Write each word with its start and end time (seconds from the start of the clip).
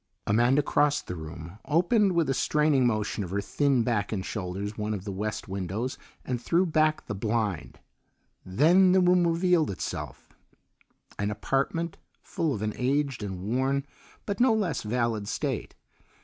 Amanda 0.25 0.63
crossed 0.63 1.05
the 1.05 1.15
room, 1.15 1.59
opened 1.63 2.13
with 2.13 2.27
a 2.27 2.33
straining 2.33 2.87
motion 2.87 3.23
of 3.23 3.29
her 3.29 3.39
thin 3.39 3.83
back 3.83 4.11
and 4.11 4.25
shoulders 4.25 4.75
one 4.75 4.95
of 4.95 5.03
the 5.05 5.11
west 5.11 5.47
windows, 5.47 5.95
and 6.25 6.41
threw 6.41 6.65
back 6.65 7.05
the 7.05 7.13
blind. 7.13 7.77
Then 8.43 8.93
the 8.93 8.99
room 8.99 9.27
revealed 9.27 9.69
itself 9.69 10.29
an 11.19 11.29
apartment 11.29 11.97
full 12.23 12.51
of 12.51 12.63
an 12.63 12.73
aged 12.77 13.21
and 13.21 13.43
worn 13.43 13.85
but 14.25 14.39
no 14.39 14.55
less 14.55 14.81
valid 14.81 15.27
state. 15.27 15.75